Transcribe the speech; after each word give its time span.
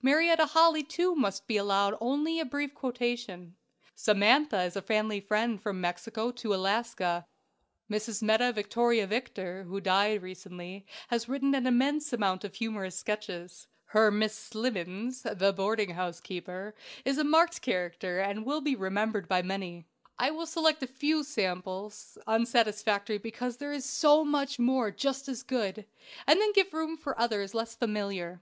Marietta 0.00 0.46
Holley, 0.46 0.82
too, 0.82 1.14
must 1.14 1.46
be 1.46 1.58
allowed 1.58 1.94
only 2.00 2.40
a 2.40 2.46
brief 2.46 2.72
quotation. 2.72 3.54
"Samantha" 3.94 4.62
is 4.62 4.76
a 4.76 4.80
family 4.80 5.20
friend 5.20 5.60
from 5.60 5.78
Mexico 5.78 6.30
to 6.32 6.54
Alaska. 6.54 7.26
Mrs. 7.90 8.22
Metta 8.22 8.50
Victoria 8.54 9.06
Victor, 9.06 9.64
who 9.64 9.82
died 9.82 10.22
recently, 10.22 10.86
has 11.08 11.28
written 11.28 11.54
an 11.54 11.66
immense 11.66 12.14
amount 12.14 12.44
of 12.44 12.54
humorous 12.54 12.96
sketches. 12.96 13.66
Her 13.88 14.10
"Miss 14.10 14.34
Slimmens," 14.34 15.20
the 15.20 15.52
boarding 15.52 15.90
house 15.90 16.18
keeper, 16.18 16.74
is 17.04 17.18
a 17.18 17.22
marked 17.22 17.60
character, 17.60 18.20
and 18.20 18.46
will 18.46 18.62
be 18.62 18.74
remembered 18.74 19.28
by 19.28 19.42
many. 19.42 19.84
I 20.18 20.30
will 20.30 20.46
select 20.46 20.82
a 20.82 20.86
few 20.86 21.22
"samples," 21.22 22.16
unsatisfactory 22.26 23.18
because 23.18 23.58
there 23.58 23.70
is 23.74 23.84
so 23.84 24.24
much 24.24 24.58
more 24.58 24.90
just 24.90 25.28
as 25.28 25.42
good, 25.42 25.84
and 26.26 26.40
then 26.40 26.54
give 26.54 26.72
room 26.72 26.96
for 26.96 27.20
others 27.20 27.52
less 27.52 27.74
familiar. 27.76 28.40